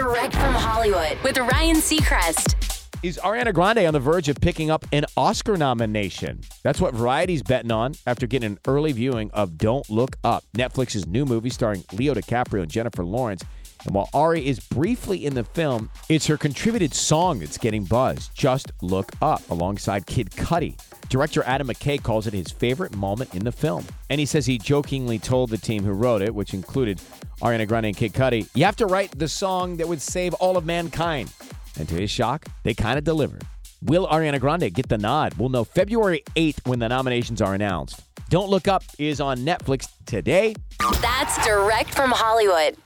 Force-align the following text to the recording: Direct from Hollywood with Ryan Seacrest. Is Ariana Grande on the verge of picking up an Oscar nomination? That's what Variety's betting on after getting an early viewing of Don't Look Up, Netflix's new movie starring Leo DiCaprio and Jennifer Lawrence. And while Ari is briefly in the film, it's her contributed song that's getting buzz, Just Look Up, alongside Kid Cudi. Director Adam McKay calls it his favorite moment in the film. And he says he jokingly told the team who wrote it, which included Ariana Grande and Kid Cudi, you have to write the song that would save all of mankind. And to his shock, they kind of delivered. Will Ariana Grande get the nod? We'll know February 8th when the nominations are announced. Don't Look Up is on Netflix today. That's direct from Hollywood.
Direct 0.00 0.32
from 0.32 0.54
Hollywood 0.54 1.18
with 1.22 1.36
Ryan 1.36 1.76
Seacrest. 1.76 2.54
Is 3.02 3.18
Ariana 3.18 3.52
Grande 3.52 3.80
on 3.80 3.92
the 3.92 4.00
verge 4.00 4.30
of 4.30 4.36
picking 4.40 4.70
up 4.70 4.86
an 4.92 5.04
Oscar 5.14 5.58
nomination? 5.58 6.40
That's 6.62 6.80
what 6.80 6.94
Variety's 6.94 7.42
betting 7.42 7.70
on 7.70 7.92
after 8.06 8.26
getting 8.26 8.52
an 8.52 8.58
early 8.66 8.92
viewing 8.92 9.30
of 9.32 9.58
Don't 9.58 9.90
Look 9.90 10.16
Up, 10.24 10.42
Netflix's 10.56 11.06
new 11.06 11.26
movie 11.26 11.50
starring 11.50 11.84
Leo 11.92 12.14
DiCaprio 12.14 12.62
and 12.62 12.70
Jennifer 12.70 13.04
Lawrence. 13.04 13.44
And 13.84 13.94
while 13.94 14.08
Ari 14.14 14.46
is 14.46 14.58
briefly 14.58 15.26
in 15.26 15.34
the 15.34 15.44
film, 15.44 15.90
it's 16.08 16.26
her 16.28 16.38
contributed 16.38 16.94
song 16.94 17.40
that's 17.40 17.58
getting 17.58 17.84
buzz, 17.84 18.30
Just 18.34 18.72
Look 18.80 19.12
Up, 19.20 19.42
alongside 19.50 20.06
Kid 20.06 20.30
Cudi. 20.30 20.80
Director 21.10 21.42
Adam 21.42 21.66
McKay 21.66 22.00
calls 22.00 22.28
it 22.28 22.32
his 22.32 22.52
favorite 22.52 22.94
moment 22.94 23.34
in 23.34 23.42
the 23.44 23.50
film. 23.50 23.84
And 24.08 24.20
he 24.20 24.26
says 24.26 24.46
he 24.46 24.58
jokingly 24.58 25.18
told 25.18 25.50
the 25.50 25.58
team 25.58 25.82
who 25.82 25.90
wrote 25.90 26.22
it, 26.22 26.32
which 26.32 26.54
included 26.54 27.00
Ariana 27.42 27.66
Grande 27.66 27.86
and 27.86 27.96
Kid 27.96 28.12
Cudi, 28.12 28.48
you 28.54 28.64
have 28.64 28.76
to 28.76 28.86
write 28.86 29.18
the 29.18 29.26
song 29.26 29.76
that 29.78 29.88
would 29.88 30.00
save 30.00 30.34
all 30.34 30.56
of 30.56 30.64
mankind. 30.64 31.32
And 31.76 31.88
to 31.88 31.96
his 31.96 32.12
shock, 32.12 32.46
they 32.62 32.74
kind 32.74 32.96
of 32.96 33.02
delivered. 33.02 33.42
Will 33.82 34.06
Ariana 34.06 34.38
Grande 34.38 34.72
get 34.72 34.88
the 34.88 34.98
nod? 34.98 35.34
We'll 35.34 35.48
know 35.48 35.64
February 35.64 36.22
8th 36.36 36.68
when 36.68 36.78
the 36.78 36.88
nominations 36.88 37.42
are 37.42 37.54
announced. 37.54 38.02
Don't 38.28 38.48
Look 38.48 38.68
Up 38.68 38.84
is 38.96 39.20
on 39.20 39.38
Netflix 39.38 39.88
today. 40.06 40.54
That's 41.00 41.44
direct 41.44 41.92
from 41.92 42.12
Hollywood. 42.12 42.76